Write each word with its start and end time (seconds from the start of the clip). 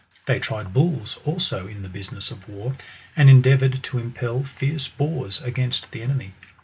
They 0.25 0.39
tried 0.39 0.73
bulls, 0.73 1.19
also, 1.25 1.67
in 1.67 1.83
the 1.83 1.87
business 1.87 2.31
of 2.31 2.49
war, 2.49 2.75
and 3.15 3.29
endea 3.29 3.59
voured 3.59 3.83
to 3.83 3.99
impel 3.99 4.41
fierce 4.43 4.87
boars 4.87 5.39
against 5.43 5.91
the 5.91 6.01
enemy. 6.01 6.33